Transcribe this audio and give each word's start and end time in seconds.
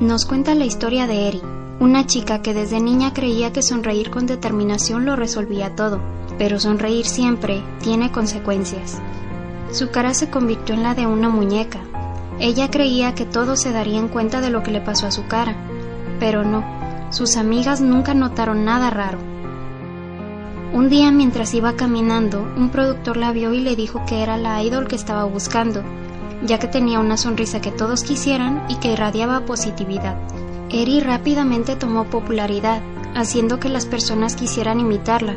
Nos 0.00 0.24
cuenta 0.24 0.54
la 0.54 0.64
historia 0.64 1.06
de 1.06 1.28
Eri, 1.28 1.42
una 1.78 2.06
chica 2.06 2.40
que 2.40 2.54
desde 2.54 2.80
niña 2.80 3.12
creía 3.12 3.52
que 3.52 3.60
sonreír 3.60 4.08
con 4.10 4.26
determinación 4.26 5.04
lo 5.04 5.14
resolvía 5.14 5.76
todo, 5.76 6.00
pero 6.38 6.58
sonreír 6.58 7.04
siempre 7.04 7.62
tiene 7.82 8.10
consecuencias. 8.10 8.98
Su 9.72 9.90
cara 9.90 10.14
se 10.14 10.30
convirtió 10.30 10.74
en 10.74 10.84
la 10.84 10.94
de 10.94 11.06
una 11.06 11.28
muñeca. 11.28 11.80
Ella 12.38 12.70
creía 12.70 13.14
que 13.14 13.26
todos 13.26 13.60
se 13.60 13.72
darían 13.72 14.08
cuenta 14.08 14.40
de 14.40 14.48
lo 14.48 14.62
que 14.62 14.70
le 14.70 14.80
pasó 14.80 15.06
a 15.06 15.10
su 15.10 15.26
cara, 15.26 15.54
pero 16.18 16.44
no, 16.44 16.64
sus 17.10 17.36
amigas 17.36 17.82
nunca 17.82 18.14
notaron 18.14 18.64
nada 18.64 18.88
raro. 18.88 19.18
Un 20.72 20.88
día 20.88 21.10
mientras 21.10 21.52
iba 21.52 21.76
caminando, 21.76 22.40
un 22.56 22.70
productor 22.70 23.18
la 23.18 23.32
vio 23.32 23.52
y 23.52 23.60
le 23.60 23.76
dijo 23.76 24.02
que 24.06 24.22
era 24.22 24.38
la 24.38 24.62
idol 24.62 24.88
que 24.88 24.96
estaba 24.96 25.24
buscando, 25.24 25.82
ya 26.44 26.58
que 26.58 26.66
tenía 26.66 27.00
una 27.00 27.16
sonrisa 27.16 27.60
que 27.60 27.70
todos 27.70 28.02
quisieran 28.02 28.64
y 28.68 28.76
que 28.76 28.92
irradiaba 28.92 29.44
positividad. 29.46 30.16
Eri 30.70 31.00
rápidamente 31.00 31.76
tomó 31.76 32.04
popularidad, 32.04 32.80
haciendo 33.14 33.58
que 33.58 33.68
las 33.68 33.86
personas 33.86 34.36
quisieran 34.36 34.80
imitarla, 34.80 35.34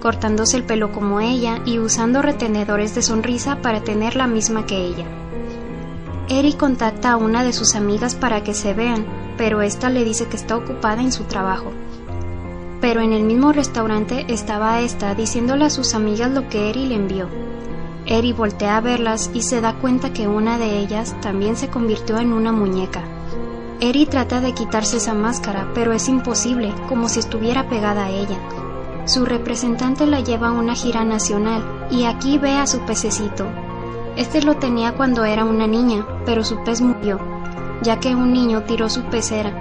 cortándose 0.00 0.58
el 0.58 0.64
pelo 0.64 0.92
como 0.92 1.20
ella 1.20 1.60
y 1.64 1.78
usando 1.78 2.20
retenedores 2.20 2.94
de 2.94 3.02
sonrisa 3.02 3.62
para 3.62 3.80
tener 3.80 4.16
la 4.16 4.26
misma 4.26 4.66
que 4.66 4.76
ella. 4.76 5.06
Eri 6.28 6.52
contacta 6.54 7.12
a 7.12 7.16
una 7.16 7.42
de 7.44 7.52
sus 7.52 7.74
amigas 7.74 8.14
para 8.14 8.42
que 8.42 8.54
se 8.54 8.74
vean, 8.74 9.06
pero 9.36 9.62
esta 9.62 9.90
le 9.90 10.04
dice 10.04 10.26
que 10.26 10.36
está 10.36 10.56
ocupada 10.56 11.02
en 11.02 11.12
su 11.12 11.24
trabajo. 11.24 11.72
Pero 12.80 13.00
en 13.00 13.12
el 13.12 13.22
mismo 13.22 13.52
restaurante 13.52 14.26
estaba 14.28 14.80
esta 14.82 15.14
diciéndole 15.14 15.64
a 15.64 15.70
sus 15.70 15.94
amigas 15.94 16.30
lo 16.30 16.48
que 16.48 16.68
Eri 16.68 16.86
le 16.86 16.96
envió. 16.96 17.28
Eri 18.06 18.32
voltea 18.32 18.76
a 18.76 18.80
verlas 18.80 19.30
y 19.32 19.42
se 19.42 19.60
da 19.62 19.74
cuenta 19.74 20.12
que 20.12 20.28
una 20.28 20.58
de 20.58 20.78
ellas 20.78 21.16
también 21.22 21.56
se 21.56 21.68
convirtió 21.68 22.18
en 22.18 22.32
una 22.32 22.52
muñeca. 22.52 23.02
Eri 23.80 24.04
trata 24.06 24.40
de 24.40 24.52
quitarse 24.52 24.98
esa 24.98 25.14
máscara, 25.14 25.70
pero 25.74 25.92
es 25.92 26.08
imposible, 26.08 26.72
como 26.88 27.08
si 27.08 27.20
estuviera 27.20 27.68
pegada 27.68 28.06
a 28.06 28.10
ella. 28.10 28.38
Su 29.06 29.24
representante 29.24 30.06
la 30.06 30.20
lleva 30.20 30.48
a 30.48 30.52
una 30.52 30.74
gira 30.74 31.04
nacional 31.04 31.86
y 31.90 32.04
aquí 32.04 32.38
ve 32.38 32.52
a 32.52 32.66
su 32.66 32.80
pececito. 32.80 33.46
Este 34.16 34.42
lo 34.42 34.56
tenía 34.56 34.92
cuando 34.92 35.24
era 35.24 35.44
una 35.44 35.66
niña, 35.66 36.06
pero 36.24 36.44
su 36.44 36.62
pez 36.62 36.80
murió, 36.80 37.18
ya 37.82 38.00
que 38.00 38.14
un 38.14 38.32
niño 38.32 38.62
tiró 38.64 38.88
su 38.88 39.02
pecera. 39.04 39.52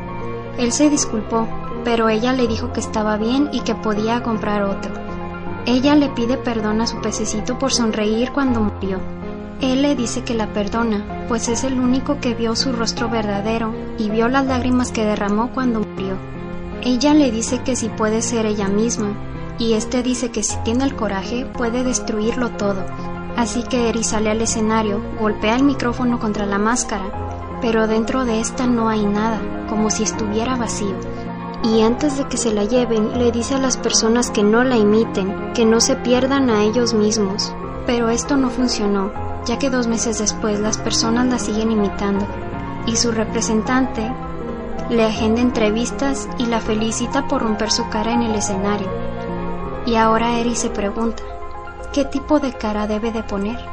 Él 0.57 0.71
se 0.71 0.89
disculpó, 0.89 1.47
pero 1.83 2.09
ella 2.09 2.33
le 2.33 2.47
dijo 2.47 2.71
que 2.71 2.79
estaba 2.79 3.17
bien 3.17 3.49
y 3.51 3.61
que 3.61 3.73
podía 3.73 4.21
comprar 4.21 4.63
otro. 4.63 4.91
Ella 5.65 5.95
le 5.95 6.09
pide 6.09 6.35
perdón 6.35 6.81
a 6.81 6.87
su 6.87 6.99
pececito 6.99 7.57
por 7.57 7.71
sonreír 7.71 8.33
cuando 8.33 8.59
murió. 8.59 8.99
Él 9.61 9.81
le 9.81 9.95
dice 9.95 10.23
que 10.23 10.33
la 10.33 10.51
perdona, 10.51 11.25
pues 11.29 11.47
es 11.47 11.63
el 11.63 11.79
único 11.79 12.19
que 12.19 12.33
vio 12.33 12.53
su 12.57 12.73
rostro 12.73 13.07
verdadero 13.09 13.73
y 13.97 14.09
vio 14.09 14.27
las 14.27 14.45
lágrimas 14.45 14.91
que 14.91 15.05
derramó 15.05 15.51
cuando 15.53 15.79
murió. 15.79 16.17
Ella 16.83 17.13
le 17.13 17.31
dice 17.31 17.61
que 17.63 17.77
si 17.77 17.87
puede 17.87 18.21
ser 18.21 18.45
ella 18.45 18.67
misma, 18.67 19.13
y 19.57 19.71
este 19.73 20.03
dice 20.03 20.31
que 20.31 20.43
si 20.43 20.57
tiene 20.65 20.83
el 20.83 20.97
coraje 20.97 21.45
puede 21.45 21.85
destruirlo 21.85 22.49
todo. 22.49 22.83
Así 23.37 23.63
que 23.63 23.87
Eri 23.87 24.03
sale 24.03 24.31
al 24.31 24.41
escenario, 24.41 25.01
golpea 25.17 25.55
el 25.55 25.63
micrófono 25.63 26.19
contra 26.19 26.45
la 26.45 26.57
máscara, 26.57 27.57
pero 27.61 27.87
dentro 27.87 28.25
de 28.25 28.41
esta 28.41 28.67
no 28.67 28.89
hay 28.89 29.05
nada, 29.05 29.39
como 29.69 29.89
si 29.89 30.03
estuviera 30.03 30.57
vacío 30.57 30.93
y 31.63 31.81
antes 31.81 32.17
de 32.17 32.27
que 32.27 32.37
se 32.37 32.53
la 32.53 32.65
lleven 32.65 33.17
le 33.17 33.31
dice 33.31 33.55
a 33.55 33.59
las 33.59 33.77
personas 33.77 34.29
que 34.31 34.43
no 34.43 34.63
la 34.63 34.75
imiten, 34.75 35.53
que 35.53 35.65
no 35.65 35.79
se 35.79 35.95
pierdan 35.95 36.49
a 36.49 36.63
ellos 36.63 36.93
mismos. 36.93 37.55
Pero 37.85 38.09
esto 38.09 38.35
no 38.35 38.49
funcionó, 38.49 39.11
ya 39.45 39.57
que 39.57 39.69
dos 39.69 39.87
meses 39.87 40.19
después 40.19 40.59
las 40.59 40.77
personas 40.77 41.27
la 41.27 41.39
siguen 41.39 41.71
imitando 41.71 42.25
y 42.85 42.97
su 42.97 43.11
representante 43.11 44.11
le 44.89 45.05
agenda 45.05 45.41
entrevistas 45.41 46.27
y 46.37 46.45
la 46.45 46.59
felicita 46.59 47.27
por 47.27 47.41
romper 47.41 47.71
su 47.71 47.87
cara 47.89 48.13
en 48.13 48.23
el 48.23 48.35
escenario. 48.35 48.87
Y 49.85 49.95
ahora 49.95 50.39
Eri 50.39 50.55
se 50.55 50.69
pregunta, 50.69 51.23
¿qué 51.93 52.03
tipo 52.05 52.39
de 52.39 52.53
cara 52.53 52.87
debe 52.87 53.11
de 53.11 53.23
poner? 53.23 53.72